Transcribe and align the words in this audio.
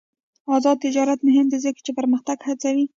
آزاد 0.55 0.77
تجارت 0.85 1.19
مهم 1.27 1.47
دی 1.51 1.57
ځکه 1.65 1.79
چې 1.85 1.91
پرمختګ 1.99 2.37
هڅوي. 2.47 2.85